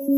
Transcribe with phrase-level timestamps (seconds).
[0.00, 0.14] Hola,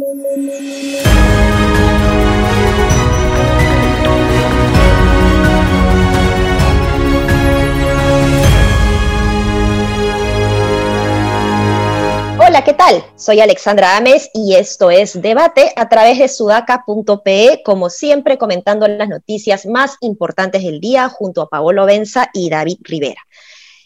[12.64, 13.02] ¿qué tal?
[13.16, 19.08] Soy Alexandra Ames y esto es Debate a través de sudaca.pe, como siempre comentando las
[19.08, 23.22] noticias más importantes del día junto a Paolo Benza y David Rivera.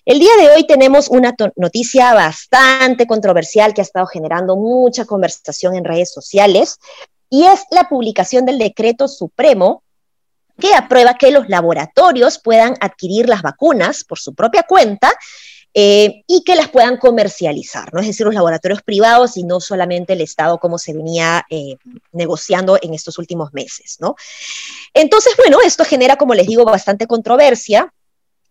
[0.06, 5.76] El día de hoy tenemos una noticia bastante controversial que ha estado generando mucha conversación
[5.76, 6.78] en redes sociales
[7.30, 9.82] y es la publicación del decreto supremo
[10.60, 15.10] que aprueba que los laboratorios puedan adquirir las vacunas por su propia cuenta
[15.72, 18.00] eh, y que las puedan comercializar, ¿no?
[18.00, 21.76] Es decir, los laboratorios privados y no solamente el Estado como se venía eh,
[22.12, 24.16] negociando en estos últimos meses, ¿no?
[24.92, 27.90] Entonces, bueno, esto genera, como les digo, bastante controversia.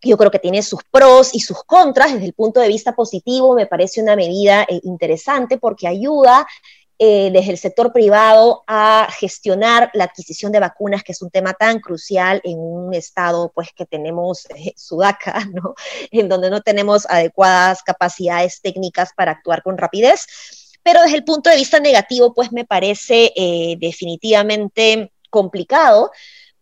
[0.04, 2.12] Yo creo que tiene sus pros y sus contras.
[2.12, 6.46] Desde el punto de vista positivo, me parece una medida eh, interesante porque ayuda
[6.96, 11.52] eh, desde el sector privado a gestionar la adquisición de vacunas, que es un tema
[11.52, 14.74] tan crucial en un estado pues que tenemos eh,
[16.12, 20.26] en donde no tenemos adecuadas capacidades técnicas para actuar con rapidez.
[20.84, 26.12] Pero desde el punto de vista negativo, pues me parece eh, definitivamente complicado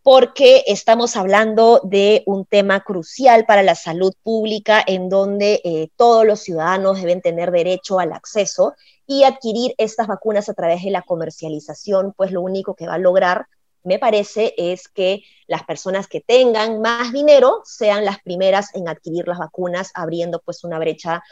[0.03, 6.27] porque estamos hablando de un tema crucial para la salud pública en donde eh, todos
[6.27, 8.75] los ciudadanos deben tener derecho al acceso
[9.07, 12.99] y adquirir estas vacunas a través de la comercialización, pues lo único que va a
[12.99, 13.47] lograr,
[13.85, 19.27] me parece, es que las personas que tengan más dinero sean las primeras en adquirir
[19.27, 21.23] las vacunas, abriendo pues una brecha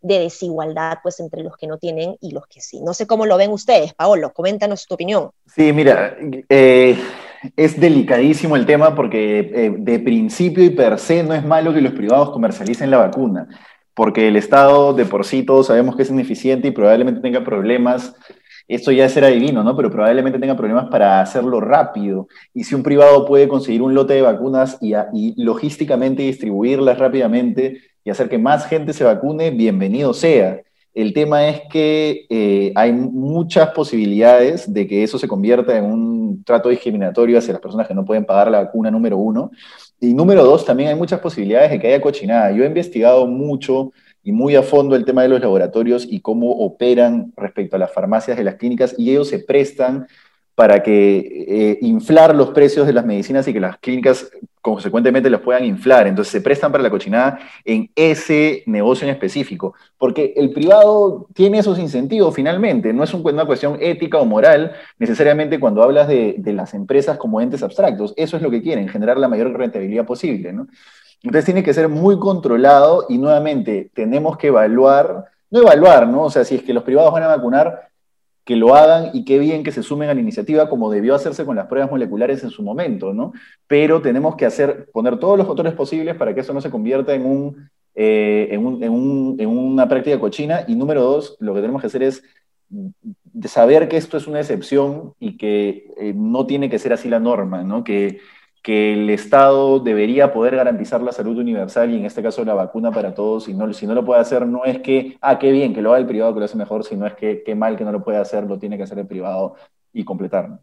[0.00, 2.80] de desigualdad pues entre los que no tienen y los que sí.
[2.80, 5.30] No sé cómo lo ven ustedes, Paolo, coméntanos tu opinión.
[5.46, 6.16] Sí, mira,
[6.48, 6.98] eh,
[7.56, 11.80] es delicadísimo el tema porque eh, de principio y per se no es malo que
[11.80, 13.48] los privados comercialicen la vacuna
[14.00, 18.16] porque el Estado de por sí todos sabemos que es ineficiente y probablemente tenga problemas,
[18.66, 19.76] esto ya será divino, ¿no?
[19.76, 22.26] Pero probablemente tenga problemas para hacerlo rápido.
[22.54, 27.82] Y si un privado puede conseguir un lote de vacunas y, y logísticamente distribuirlas rápidamente
[28.02, 30.62] y hacer que más gente se vacune, bienvenido sea.
[30.92, 36.42] El tema es que eh, hay muchas posibilidades de que eso se convierta en un
[36.44, 39.50] trato discriminatorio hacia las personas que no pueden pagar la vacuna, número uno.
[40.00, 42.50] Y número dos, también hay muchas posibilidades de que haya cochinada.
[42.50, 43.92] Yo he investigado mucho
[44.22, 47.92] y muy a fondo el tema de los laboratorios y cómo operan respecto a las
[47.92, 50.06] farmacias de las clínicas y ellos se prestan
[50.54, 55.40] para que eh, inflar los precios de las medicinas y que las clínicas consecuentemente los
[55.40, 56.06] puedan inflar.
[56.06, 61.58] Entonces se prestan para la cochinada en ese negocio en específico, porque el privado tiene
[61.58, 66.74] esos incentivos finalmente, no es una cuestión ética o moral necesariamente cuando hablas de, las
[66.74, 70.52] empresas como entes abstractos, eso es lo que quieren, generar la mayor rentabilidad posible.
[71.22, 76.24] Entonces tiene que ser muy controlado y nuevamente tenemos que evaluar, no evaluar, ¿no?
[76.24, 77.89] O sea, si es que los privados van a vacunar,
[78.44, 81.44] que lo hagan y qué bien que se sumen a la iniciativa como debió hacerse
[81.44, 83.32] con las pruebas moleculares en su momento, ¿no?
[83.66, 87.14] Pero tenemos que hacer, poner todos los controles posibles para que eso no se convierta
[87.14, 90.64] en, un, eh, en, una práctica cochina.
[90.66, 92.22] Y número dos, lo que tenemos que hacer es
[93.44, 97.20] saber que esto es una excepción y que eh, no tiene que ser así la
[97.20, 97.84] norma, ¿no?
[97.84, 98.20] Que,
[98.62, 102.90] que el Estado debería poder garantizar la salud universal y en este caso la vacuna
[102.92, 105.72] para todos, y no, si no lo puede hacer, no es que, ah, qué bien,
[105.72, 107.84] que lo haga el privado, que lo hace mejor, sino es que qué mal que
[107.84, 109.54] no lo puede hacer, lo tiene que hacer el privado
[109.92, 110.60] y completar.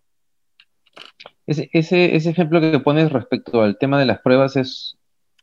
[1.48, 4.98] Ese, ese, ejemplo que pones respecto al tema de las pruebas es,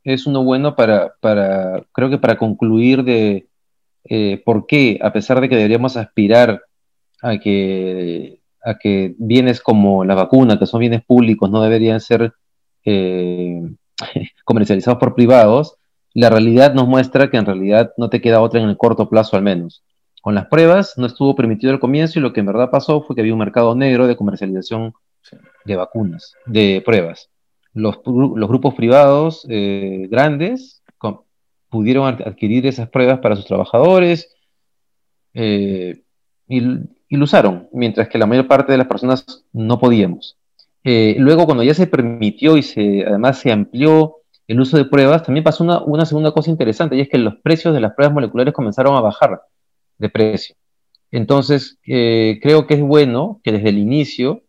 [0.05, 3.49] es uno bueno para, para, creo que para concluir de
[4.05, 6.63] eh, por qué, a pesar de que deberíamos aspirar
[7.23, 12.35] a que, a que bienes como la vacuna, que son bienes públicos, no deberían ser
[12.85, 13.63] eh,
[14.45, 15.77] comercializados por privados,
[16.15, 19.37] la realidad nos muestra que en realidad no te queda otra en el corto plazo
[19.37, 19.83] al menos.
[20.23, 23.15] Con las pruebas no estuvo permitido al comienzo y lo que en verdad pasó fue
[23.15, 24.95] que había un mercado negro de comercialización
[25.65, 27.31] de vacunas, de pruebas.
[27.73, 30.83] Los, grupos privados eh, grandes
[31.69, 34.33] pudieron adquirir esas pruebas para sus trabajadores
[35.33, 36.05] eh,
[36.47, 36.59] y,
[37.09, 40.37] y, lo usaron, mientras que la mayor parte de las personas no podíamos.
[40.85, 44.17] Eh, luego, cuando ya se permitió y se, además se amplió
[44.47, 47.73] el uso de pruebas, también pasó una, segunda cosa interesante, y es que los precios
[47.73, 49.41] de las pruebas moleculares comenzaron a bajar
[49.97, 50.55] de precio.
[51.11, 54.43] Entonces, eh, creo que es bueno que desde el inicio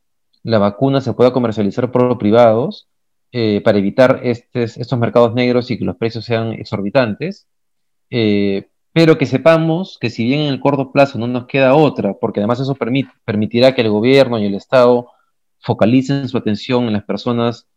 [0.44, 2.88] la vacuna se pueda comercializar por privados
[3.32, 7.48] eh, para evitar estos mercados negros y que los precios sean exorbitantes,
[8.10, 12.40] pero que sepamos que si bien en el corto plazo no nos queda otra, porque
[12.40, 12.76] además eso
[13.26, 15.10] permitirá que el gobierno y el Estado
[15.66, 17.68] focalicen su atención en las personas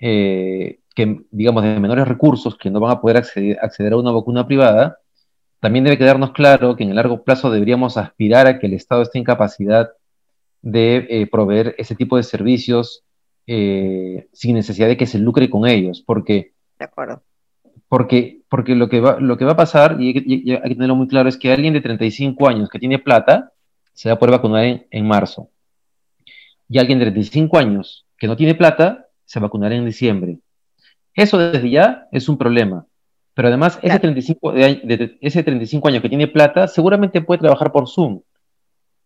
[0.00, 4.10] eh, que, digamos, de menores recursos, que no van a poder acceder, acceder, a una
[4.10, 4.98] vacuna privada,
[5.60, 9.02] también debe quedarnos claro que en el largo plazo deberíamos aspirar a que el Estado
[9.02, 9.90] esté en capacidad
[10.62, 13.04] de eh, proveer ese tipo de servicios
[13.46, 17.22] eh, sin necesidad de que se lucre con ellos, porque, de acuerdo.
[17.88, 21.06] porque, porque lo, que va, lo que va a pasar, y hay, que tenerlo muy
[21.06, 23.52] claro, es que alguien de 35 años que tiene plata
[23.92, 25.50] se va a poder vacunar en, en marzo.
[26.68, 30.38] Y alguien de 35 años que no tiene plata se vacunará en diciembre.
[31.14, 32.86] Eso desde ya es un problema.
[33.34, 37.88] Pero además, ese, 35, de, ese 35 años que tiene plata, seguramente puede trabajar por
[37.88, 38.20] Zoom.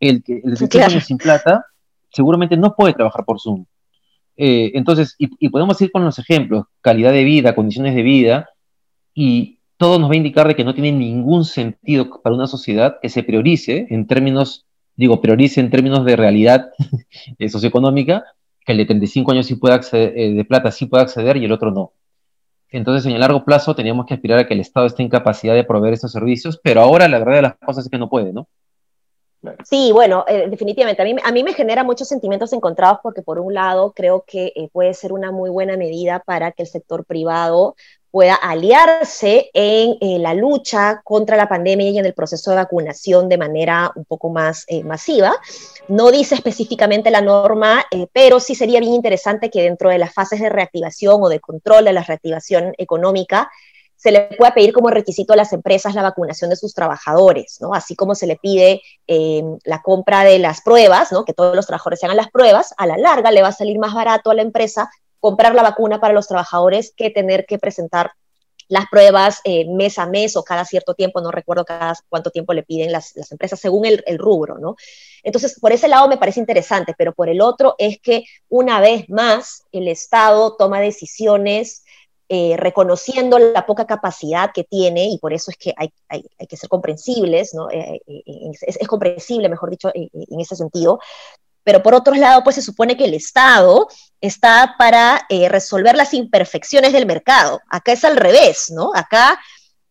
[0.01, 1.67] El que el de 35 años sin plata,
[2.11, 3.67] seguramente no puede trabajar por Zoom.
[4.37, 8.49] Eh, entonces, y, podemos ir con los ejemplos, calidad de vida, condiciones de vida,
[9.15, 12.99] y todo nos va a indicar de que no tiene ningún sentido para una sociedad
[13.03, 14.65] que se priorice en términos,
[15.03, 16.71] digo, priorice en términos de realidad
[17.39, 18.25] eh, socioeconómica,
[18.65, 21.45] que el de 35 años sí puede acceder, eh, de plata sí puede acceder y
[21.45, 21.93] el otro no.
[22.71, 25.55] Entonces, en el largo plazo teníamos que aspirar a que el Estado esté en capacidad
[25.55, 28.33] de proveer estos servicios, pero ahora la verdad de las cosas es que no puede,
[28.33, 28.47] ¿no?
[29.65, 31.03] Sí, bueno, eh, definitivamente.
[31.03, 34.53] A mí, a mí me genera muchos sentimientos encontrados porque por un lado creo que
[34.73, 37.75] puede ser una muy buena medida para que el sector privado
[38.13, 43.29] pueda aliarse en eh, la lucha contra la pandemia y en el proceso de vacunación
[43.29, 45.35] de manera un poco más masiva.
[45.89, 50.41] No dice específicamente la norma, pero sí sería bien interesante que dentro de las fases
[50.41, 53.51] de reactivación o de control de la reactivación económica,
[54.03, 57.73] se le puede pedir como requisito a las empresas la vacunación de sus trabajadores, ¿no?
[57.73, 61.25] Así como se le pide em, la compra de las pruebas, ¿no?
[61.25, 63.79] Que todos los trabajadores se hagan las pruebas, a la larga le va a salir
[63.79, 64.91] más barato a la empresa
[65.23, 68.11] comprar la vacuna para los trabajadores que tener que presentar
[68.67, 72.53] las pruebas eh, mes a mes o cada cierto tiempo, no recuerdo cada cuánto tiempo
[72.55, 74.75] le piden las, empresas según el, rubro, ¿no?
[75.23, 79.09] Entonces, por ese lado me parece interesante, pero por el otro es que una vez
[79.09, 81.85] más el Estado toma decisiones
[82.29, 86.57] eh, reconociendo la poca capacidad que tiene, y por eso es que hay, hay, que
[86.57, 87.71] ser comprensibles, ¿no?
[87.71, 88.01] Eh,
[88.61, 90.99] es, comprensible, mejor dicho, en ese sentido.
[91.65, 93.89] Pero por otro lado, pues se supone que el Estado
[94.21, 97.61] está para resolver las imperfecciones del mercado.
[97.69, 98.91] Acá es al revés, ¿no?
[98.95, 99.41] Acá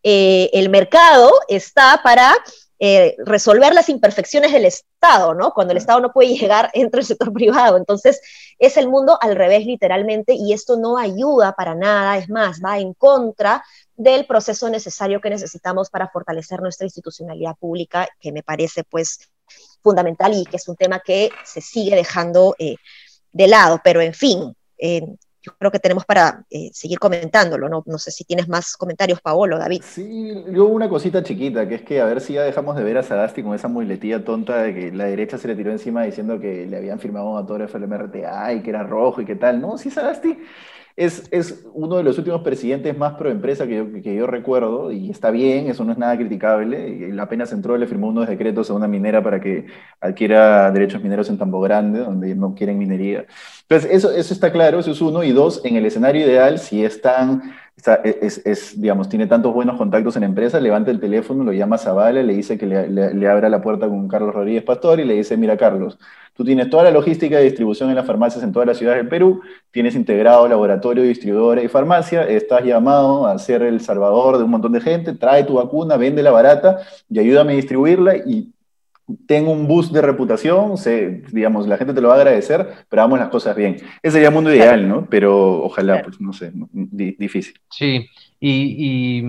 [0.03, 2.35] el mercado está para
[2.83, 5.53] eh, resolver las imperfecciones del Estado, ¿no?
[5.53, 7.77] Cuando el Estado no puede llegar entre el sector privado.
[7.77, 8.19] Entonces,
[8.57, 12.79] es el mundo al revés literalmente y esto no ayuda para nada, es más, va
[12.79, 13.63] en contra
[13.95, 19.29] del proceso necesario que necesitamos para fortalecer nuestra institucionalidad pública, que me parece pues
[19.81, 22.75] fundamental y que es un tema que se sigue dejando eh,
[23.31, 23.79] de lado.
[23.83, 25.01] Pero en fin, eh,
[25.41, 27.83] yo creo que tenemos para eh, seguir comentándolo, ¿no?
[27.85, 29.81] No sé si tienes más comentarios, Paolo, David.
[29.83, 32.97] Sí, yo una cosita chiquita, que es que a ver si ya dejamos de ver
[32.97, 36.39] a Sagasti con esa muletilla tonta de que la derecha se le tiró encima diciendo
[36.39, 39.59] que le habían firmado un autógrafo al MRTA y que era rojo y qué tal.
[39.59, 40.37] No, sí, Sagasti
[40.95, 44.91] es, es, uno de los últimos presidentes más pro empresa que yo, que yo, recuerdo,
[44.91, 47.09] y está bien, eso no es nada criticable.
[47.13, 49.65] Y apenas entró, le firmó unos decretos a una minera para que
[49.99, 53.25] adquiera derechos mineros en Tambo Grande, donde no quieren minería.
[53.61, 55.23] Entonces, eso, eso está claro, eso es uno.
[55.23, 57.41] Y dos, en el escenario ideal, si están
[58.03, 61.79] es, es, digamos, tiene tantos buenos contactos en empresa, levanta el teléfono, lo llama a
[61.79, 65.15] Zavala, le dice que le, le, abra la puerta con Carlos Rodríguez Pastor y le
[65.15, 65.97] dice, mira Carlos,
[66.33, 69.09] tú tienes toda la logística de distribución en las farmacias en todas las ciudades del
[69.09, 69.41] Perú,
[69.71, 74.71] tienes integrado laboratorio, distribuidora y farmacia, estás llamado a ser el salvador de un montón
[74.71, 76.79] de gente, trae tu vacuna, vende la barata
[77.09, 78.51] y ayúdame a distribuirla y
[79.25, 83.01] tengo un boost de reputación, se, digamos, la gente te lo va a agradecer, pero
[83.01, 83.75] hagamos las cosas bien.
[84.01, 85.07] Ese sería el mundo ideal, ¿no?
[85.09, 87.55] Pero ojalá, pues no sé, difícil.
[87.69, 88.07] Sí,
[88.39, 89.23] y,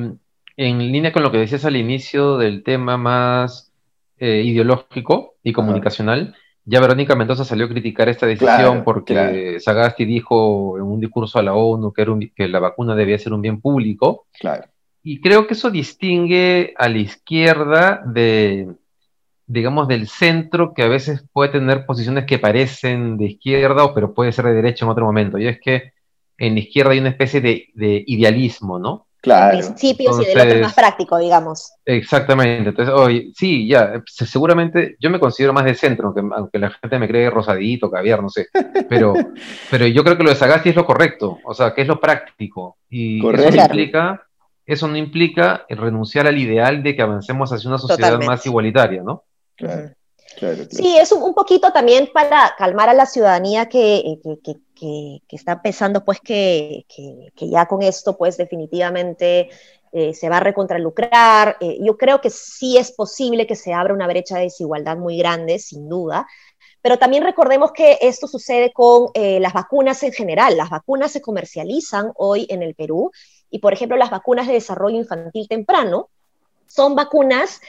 [0.57, 3.73] en línea con lo que decías al inicio del tema más
[4.19, 10.77] eh, ideológico y comunicacional, ya Verónica Mendoza salió a criticar esta decisión porque Sagasti dijo
[10.77, 13.61] en un discurso a la ONU que, era que la vacuna debía ser un bien
[13.61, 14.27] público.
[14.39, 14.65] Claro.
[15.03, 18.69] Y creo que eso distingue a la izquierda de,
[19.47, 24.33] digamos, del centro que a veces puede tener posiciones que parecen de izquierda, pero puede
[24.33, 25.39] ser de derecha en otro momento.
[25.39, 25.93] Y es que
[26.39, 29.07] en la izquierda hay una especie de, idealismo, ¿no?
[29.23, 29.57] Claro.
[29.57, 31.75] Principios y del otro más práctico, digamos.
[31.85, 32.71] Exactamente.
[32.71, 36.99] Entonces, hoy, sí, ya, seguramente yo me considero más de centro, aunque, aunque la gente
[36.99, 38.49] me cree rosadito, caviar, no sé.
[38.89, 39.15] Pero,
[39.71, 42.01] pero yo creo que lo de Sagasti es lo correcto, o sea, que es lo
[42.01, 42.79] práctico.
[42.91, 44.27] Y eso no implica,
[44.67, 49.23] eso no implica renunciar al ideal de que avancemos hacia una sociedad más igualitaria, ¿no?
[49.55, 49.93] Claro,
[50.71, 54.03] Sí, es un, poquito también para calmar a la ciudadanía que,
[54.83, 56.85] eh, está pensando pues que,
[57.37, 59.49] ya con esto pues definitivamente
[59.93, 61.57] eh, se va a recontralucrar.
[61.61, 65.17] Eh, yo creo que sí es posible que se abra una brecha de desigualdad muy
[65.17, 66.27] grande, sin duda,
[66.83, 70.57] pero también recordemos que esto sucede con las vacunas en general.
[70.57, 73.13] Las vacunas se comercializan hoy en el Perú
[73.51, 76.09] y, por ejemplo, las vacunas de desarrollo infantil temprano,
[76.73, 77.61] son vacunas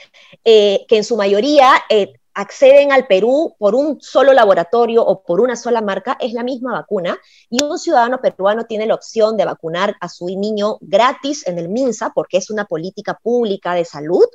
[0.44, 5.40] eh, que en su mayoría eh, acceden al Perú por un solo laboratorio o por
[5.40, 9.44] una sola marca, es la misma vacuna y un ciudadano peruano tiene la opción de
[9.44, 14.26] vacunar a su niño gratis en el MINSA porque es una política pública de salud.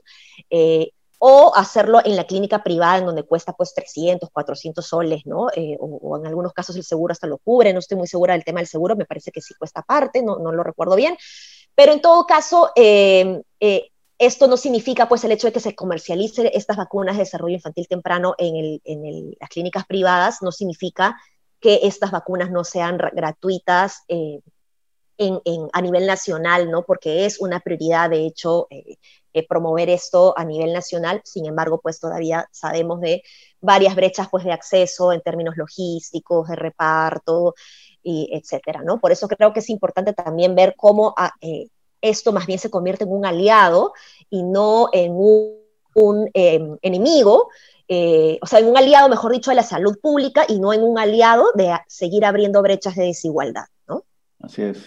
[0.49, 0.91] Eh,
[1.21, 5.47] o hacerlo en la clínica privada en donde cuesta pues 300, 400 soles, ¿no?
[5.53, 8.45] Eh, o, en algunos casos el seguro hasta lo cubre, no estoy muy segura del
[8.45, 11.17] tema del seguro, me parece que sí cuesta aparte, no, no lo recuerdo bien,
[11.75, 15.75] pero en todo caso, eh, eh, esto no significa pues el hecho de que se
[15.75, 18.79] comercialicen estas vacunas de desarrollo infantil temprano en,
[19.39, 21.17] las clínicas privadas, no significa
[21.59, 24.41] que estas vacunas no sean gratuitas en,
[25.73, 26.83] a nivel nacional, ¿no?
[26.83, 28.97] Porque es una prioridad, de hecho, eh,
[29.47, 31.21] promover esto a nivel nacional.
[31.23, 33.23] Sin embargo, pues todavía sabemos de
[33.61, 37.55] varias brechas pues, de acceso en términos logísticos, de reparto,
[38.03, 38.99] y etcétera, ¿no?
[38.99, 41.67] Por eso creo que es importante también ver cómo ah, eh,
[42.01, 43.93] esto más bien se convierte en un aliado
[44.29, 47.49] y no en un, em, enemigo,
[47.87, 50.83] eh, o sea, en un aliado, mejor dicho, de la salud pública y no en
[50.83, 54.03] un aliado de seguir abriendo brechas de desigualdad, ¿no?
[54.39, 54.77] Así es.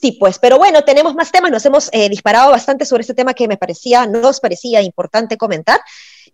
[0.00, 3.34] Sí, pues, pero bueno, tenemos más temas, nos hemos eh, disparado bastante sobre este tema
[3.34, 5.80] que me parecía, nos parecía importante comentar.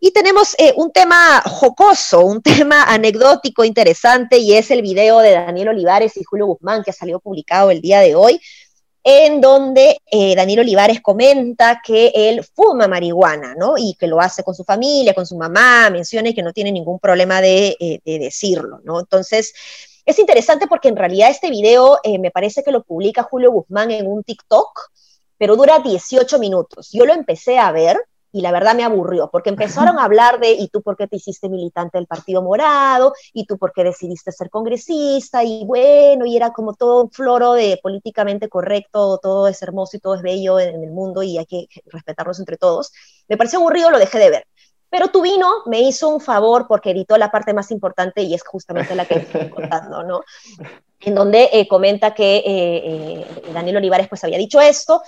[0.00, 5.30] Y tenemos eh, un tema jocoso, un tema anecdótico interesante, y es el video de
[5.30, 8.38] Daniel Olivares y Julio Guzmán que ha salido publicado el día de hoy,
[9.04, 13.74] en donde eh, Daniel Olivares comenta que él fuma marihuana, ¿no?
[13.76, 16.98] Y que lo hace con su familia, con su mamá, menciona que no tiene ningún
[16.98, 18.98] problema de, de decirlo, ¿no?
[18.98, 19.52] Entonces,
[20.06, 23.90] es interesante porque en realidad este video eh, me parece que lo publica Julio Guzmán
[23.90, 24.90] en un TikTok,
[25.38, 26.90] pero dura 18 minutos.
[26.92, 27.98] Yo lo empecé a ver
[28.34, 31.14] y la verdad me aburrió, porque empezaron a hablar de, ¿y tú por qué te
[31.14, 33.14] hiciste militante del Partido Morado?
[33.32, 35.44] ¿Y tú por qué decidiste ser congresista?
[35.44, 40.00] Y bueno, y era como todo un floro de políticamente correcto, todo es hermoso y
[40.00, 42.92] todo es bello en el mundo y hay que respetarnos entre todos.
[43.28, 44.46] Me pareció aburrido, lo dejé de ver.
[44.90, 48.42] Pero tu vino me hizo un favor porque editó la parte más importante y es
[48.42, 50.22] justamente la que estoy contando, ¿no?
[50.98, 55.02] En donde eh, comenta que eh, eh, Daniel Olivares pues había dicho esto.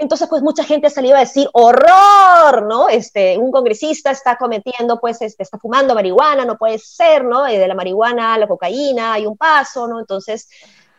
[0.00, 2.88] Entonces, pues mucha gente ha salido a decir, horror, ¿no?
[2.88, 7.44] Este, un congresista está cometiendo, pues, este, está fumando marihuana, no puede ser, ¿no?
[7.44, 10.00] de la marihuana a la cocaína hay un paso, ¿no?
[10.00, 10.48] Entonces,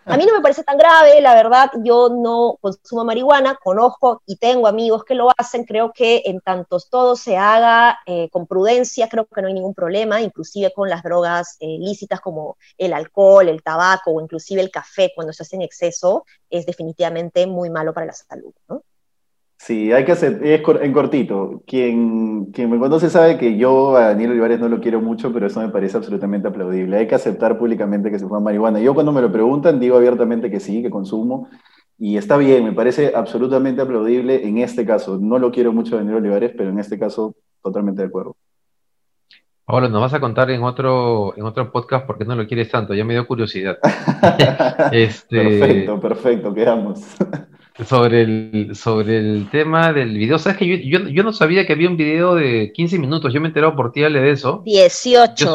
[0.05, 4.35] a mí no me parece tan grave, la verdad, yo no consumo marihuana, conozco y
[4.35, 9.09] tengo amigos que lo hacen, creo que en tantos todo se haga eh, con prudencia,
[9.09, 13.49] creo que no hay ningún problema, inclusive con las drogas eh, lícitas como el alcohol,
[13.49, 17.93] el tabaco o inclusive el café, cuando se hace en exceso, es definitivamente muy malo
[17.93, 18.83] para la salud, ¿no?
[19.63, 21.61] Sí, hay que hacer, es en cortito.
[21.67, 25.45] Quien, quien me conoce sabe que yo a Daniel Olivares no lo quiero mucho, pero
[25.45, 26.97] eso me parece absolutamente aplaudible.
[26.97, 28.79] Hay que aceptar públicamente que se fuma marihuana.
[28.79, 31.47] Yo cuando me lo preguntan digo abiertamente que sí, que consumo.
[31.99, 35.19] Y está bien, me parece absolutamente aplaudible en este caso.
[35.21, 38.35] No lo quiero mucho a Daniel Olivares, pero en este caso totalmente de acuerdo.
[39.67, 42.95] Ahora nos vas a contar en otro, en otro podcast porque no lo quieres tanto,
[42.95, 43.77] ya me dio curiosidad.
[44.91, 45.37] este...
[45.37, 47.15] Perfecto, perfecto, quedamos
[47.85, 50.37] sobre el, sobre el tema del video.
[50.37, 53.33] ¿Sabes que yo, yo, no sabía que había un video de 15 minutos?
[53.33, 54.61] Yo me he enterado por ti, Ale, de eso.
[54.65, 55.53] 18.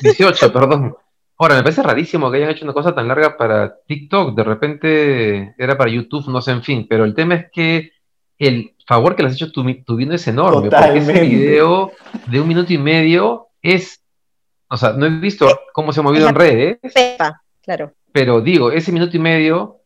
[0.00, 0.96] 18, perdón.
[1.36, 4.34] Ahora, me parece rarísimo que hayan hecho una cosa tan larga para TikTok.
[4.34, 6.86] De repente era para YouTube, no sé, en fin.
[6.88, 7.92] Pero el tema es que
[8.38, 10.70] el favor que le has hecho tu, tu es enorme.
[10.70, 11.92] Porque ese video
[12.26, 14.02] de un minuto y medio es.
[14.68, 16.78] O sea, no he visto cómo se ha movido en redes.
[17.62, 17.92] claro.
[18.10, 19.77] Pero digo, ese minuto y medio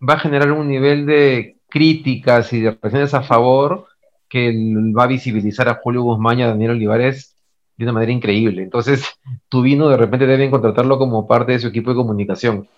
[0.00, 3.86] va a generar un nivel de críticas y de reacciones a favor
[4.28, 4.52] que
[4.96, 7.36] va a visibilizar a Julio Guzmán y a Daniel Olivares
[7.76, 8.62] de una manera increíble.
[8.62, 9.04] Entonces,
[9.48, 12.68] tu vino de repente deben contratarlo como parte de su equipo de comunicación.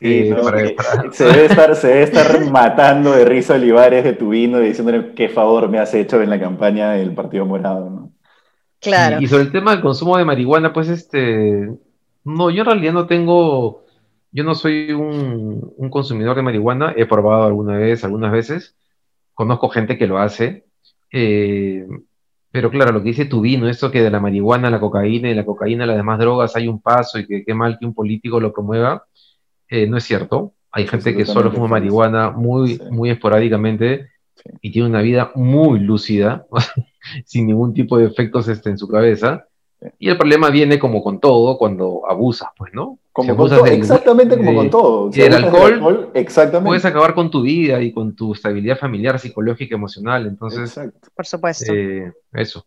[0.00, 0.76] Sí, eh,
[1.12, 5.14] Se, debe estar, se debe estar matando de risa Olivares de tu vino y diciéndole
[5.14, 8.10] qué favor me has hecho en la campaña del Partido Morado.
[8.80, 9.20] Claro.
[9.20, 11.70] Y, y, sobre el tema del consumo de marihuana, pues este,
[12.24, 13.83] no, yo en realidad no tengo
[14.34, 18.76] yo no soy un, consumidor de marihuana, he probado alguna vez, algunas veces,
[19.32, 20.66] conozco gente que lo hace,
[21.12, 21.86] eh,
[22.50, 25.30] pero claro, lo que dice tu vino, esto que de la marihuana a la cocaína
[25.30, 27.86] y la cocaína a las demás drogas hay un paso y que qué mal que
[27.86, 29.04] un político lo promueva,
[29.68, 30.54] eh, no es cierto.
[30.72, 34.10] Hay gente que solo fuma marihuana muy, muy esporádicamente
[34.60, 36.44] y tiene una vida muy lúcida,
[37.24, 39.46] sin ningún tipo de efectos este, en su cabeza.
[39.98, 42.98] Y el problema viene como con todo cuando abusas, pues, ¿no?
[43.12, 45.12] Como con todo, exactamente como con todo.
[45.12, 46.66] Si el alcohol, exactamente.
[46.66, 50.26] puedes acabar con tu vida y con tu estabilidad familiar, psicológica, emocional.
[50.26, 50.78] Entonces,
[51.14, 51.72] por supuesto.
[51.72, 52.66] Eh, eso.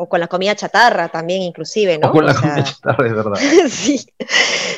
[0.00, 2.10] O con la comida chatarra también inclusive, ¿no?
[2.10, 3.34] O con la comida chatarra, es verdad.
[3.68, 4.06] sí,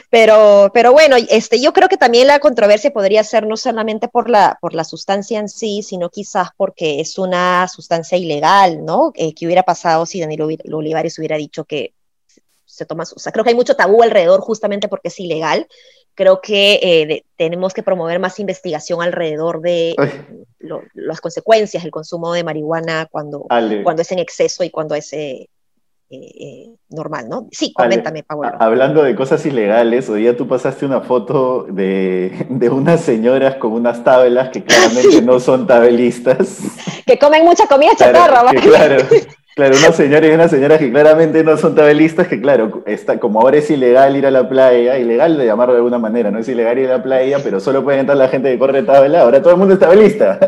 [0.08, 4.30] pero, pero bueno, este, yo creo que también la controversia podría ser no solamente por
[4.30, 9.12] la, por la sustancia en sí, sino quizás porque es una sustancia ilegal, ¿no?
[9.14, 11.92] Eh, ¿Qué hubiera pasado si Danilo Olivares hubiera dicho que
[12.64, 15.68] se toma, o sea, creo que hay mucho tabú alrededor justamente porque es ilegal.
[16.14, 19.94] Creo que eh, tenemos que promover más investigación alrededor de
[20.95, 23.47] las consecuencias del consumo de marihuana cuando,
[23.83, 25.49] cuando es en exceso y cuando es eh,
[26.12, 27.47] eh, normal, ¿no?
[27.52, 28.50] Sí, coméntame, Pablo.
[28.59, 33.73] Hablando de cosas ilegales, hoy día tú pasaste una foto de, de unas señoras con
[33.73, 36.59] unas tablas que claramente no son tabelistas.
[37.07, 38.61] Que comen mucha comida chatarra, ¿vale?
[38.61, 39.05] Claro.
[39.57, 43.40] Claro, unos señores y unas señoras que claramente no son tabelistas, que claro, está, como
[43.40, 46.49] ahora es ilegal ir a la playa, ilegal de llamarlo de alguna manera, no es
[46.49, 49.42] ilegal ir a la playa, pero solo puede entrar la gente que corre tabla, ahora
[49.42, 50.38] todo el mundo es tabelista.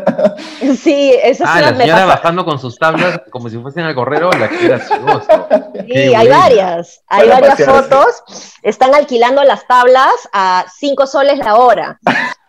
[0.77, 4.47] Sí, eso ah, la señora bajando con sus tablas como si fuesen al correro, la
[4.47, 5.47] que gracioso.
[5.85, 8.23] Sí, hay varias, hay varias fotos,
[8.61, 11.99] están alquilando las tablas a cinco soles la hora.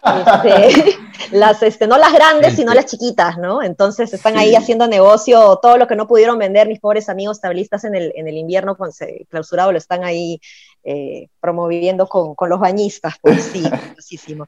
[0.04, 0.96] Este,
[1.32, 3.62] las, este, no las grandes, sino las chiquitas, ¿no?
[3.62, 7.84] Entonces están ahí haciendo negocio, todo lo que no pudieron vender mis pobres amigos tablistas
[7.84, 8.90] en el, en el invierno con
[9.28, 10.40] clausurado, lo están ahí
[10.84, 13.62] eh, promoviendo con, con, los bañistas, pues sí,
[13.96, 14.46] muchísimo.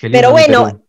[0.00, 0.82] Pero bueno,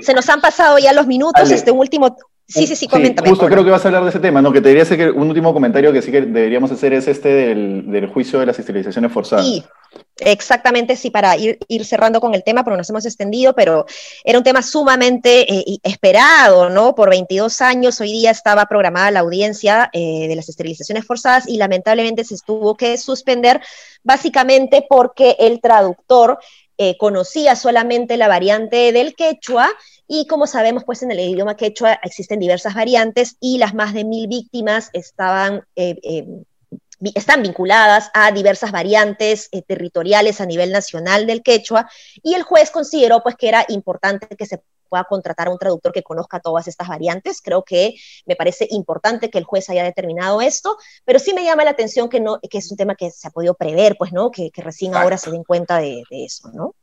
[0.00, 2.16] se nos han pasado ya los minutos, este último,
[2.50, 3.28] Sí, sí, sí, coméntame.
[3.28, 4.50] justo creo que vas a hablar de ese tema, ¿no?
[4.50, 8.10] Que te diría que un último comentario que sí que deberíamos hacer es este del,
[8.12, 9.46] juicio de las esterilizaciones forzadas.
[9.46, 9.64] Sí,
[10.18, 13.86] exactamente, sí, para ir, cerrando con el tema, porque nos hemos extendido, pero
[14.24, 16.94] era un tema sumamente eh, esperado, ¿no?
[16.94, 21.56] Por 22 años, hoy día estaba programada la audiencia eh, de las esterilizaciones forzadas y
[21.56, 23.60] lamentablemente se tuvo que suspender,
[24.02, 26.38] básicamente porque el traductor
[26.78, 29.70] eh, conocía solamente la variante del quechua
[30.06, 34.04] y como sabemos, pues en el idioma quechua existen diversas variantes y las más de
[34.04, 35.62] mil víctimas estaban,
[37.14, 41.88] están vinculadas a diversas variantes eh, territoriales a nivel nacional del quechua
[42.22, 45.92] y el juez consideró pues que era importante que se pueda contratar a un traductor
[45.92, 47.40] que conozca todas estas variantes.
[47.40, 47.94] Creo que
[48.26, 52.08] me parece importante que el juez haya determinado esto, pero sí me llama la atención
[52.08, 54.30] que, no, que es un tema que se ha podido prever, pues, ¿no?
[54.30, 56.74] Que, recién ahora se den cuenta de, de eso, ¿no?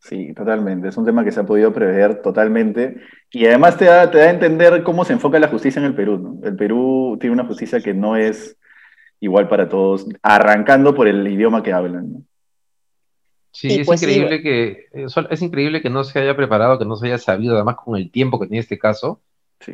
[0.00, 0.88] Sí, totalmente.
[0.88, 2.96] Es un tema que se ha podido prever totalmente.
[3.32, 5.96] Y además te da, te da a entender cómo se enfoca la justicia en el
[5.96, 6.18] Perú.
[6.18, 6.46] ¿no?
[6.46, 8.56] El Perú tiene una justicia que no es
[9.20, 12.26] igual para todos, arrancando por el idioma que hablan.
[13.50, 16.96] Sí, es, pues increíble que, eh, es increíble que no se haya preparado, que no
[16.96, 19.22] se haya sabido, además con el tiempo que tiene este caso.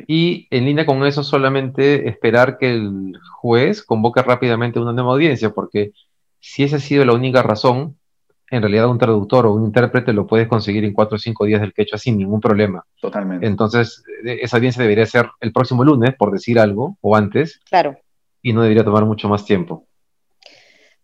[0.07, 5.49] Y en línea con eso, solamente esperar que el juez convoque rápidamente una nueva audiencia,
[5.49, 5.91] porque
[6.39, 7.97] si esa ha sido la única razón,
[8.49, 11.59] en realidad un traductor o un intérprete lo puedes conseguir en cuatro o cinco días
[11.59, 12.85] del quechua sin ningún problema.
[13.01, 13.45] Totalmente.
[13.45, 17.59] Entonces, esa audiencia debería ser el próximo lunes, por decir algo, o antes.
[17.67, 17.97] Claro.
[18.43, 19.87] Y no debería tomar mucho más tiempo.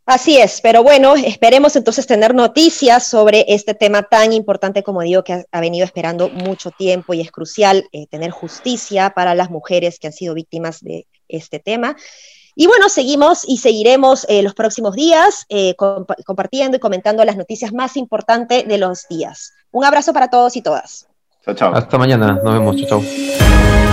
[0.05, 5.23] Así es, pero bueno, esperemos entonces tener noticias sobre este tema tan importante como digo
[5.23, 9.99] que ha, venido esperando mucho tiempo y es crucial eh, tener justicia para las mujeres
[9.99, 11.95] que han sido víctimas de este tema.
[12.55, 17.71] Y bueno, seguimos y seguiremos eh, los próximos días eh, compartiendo y comentando las noticias
[17.71, 19.53] más importantes de los días.
[19.71, 21.07] Un abrazo para todos y todas.
[21.45, 21.73] Chao, chao.
[21.73, 22.39] Hasta mañana.
[22.43, 22.75] Nos vemos.
[22.77, 23.88] Chao, chao.